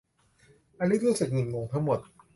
[0.79, 1.99] อลิซรู้สึกงุนงงทั้งหมด